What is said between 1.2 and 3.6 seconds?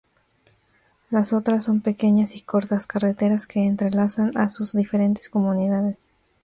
otras son pequeñas y cortas carreteras